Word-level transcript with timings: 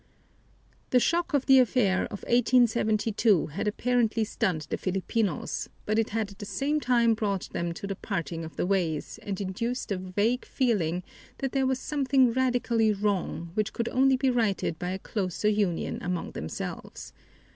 The 0.89 0.99
shock 0.99 1.35
of 1.35 1.45
the 1.45 1.59
affair 1.59 2.05
of 2.05 2.21
1872 2.23 3.45
had 3.53 3.67
apparently 3.67 4.23
stunned 4.23 4.65
the 4.71 4.77
Filipinos, 4.79 5.69
but 5.85 5.99
it 5.99 6.09
had 6.09 6.31
at 6.31 6.39
the 6.39 6.45
same 6.47 6.79
time 6.79 7.13
brought 7.13 7.51
them 7.51 7.71
to 7.75 7.85
the 7.85 7.95
parting 7.95 8.43
of 8.43 8.55
the 8.55 8.65
ways 8.65 9.19
and 9.21 9.39
induced 9.39 9.91
a 9.91 9.97
vague 9.97 10.43
feeling 10.45 11.03
that 11.37 11.51
there 11.51 11.67
was 11.67 11.77
something 11.77 12.33
radically 12.33 12.91
wrong, 12.91 13.51
which 13.53 13.73
could 13.73 13.89
only 13.89 14.17
be 14.17 14.31
righted 14.31 14.79
by 14.79 14.89
a 14.89 14.97
closer 14.97 15.49
union 15.49 15.99
among 16.01 16.31
themselves. 16.31 17.13